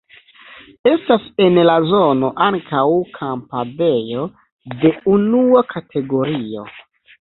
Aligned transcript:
Estas 0.91 1.27
en 1.47 1.59
la 1.67 1.75
zono 1.91 2.33
ankaŭ 2.47 2.87
kampadejo 3.21 4.27
de 4.85 4.99
unua 5.17 5.67
kategorio. 5.79 6.71